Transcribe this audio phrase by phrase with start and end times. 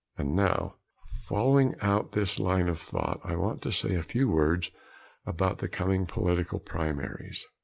[0.17, 0.77] And now
[1.27, 4.71] following out this line of thought, I want to say a few words
[5.27, 7.45] about the coming political primaries.